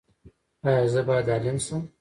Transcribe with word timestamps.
ایا 0.67 0.83
زه 0.93 1.01
باید 1.07 1.27
عالم 1.33 1.57
شم؟ 1.65 1.81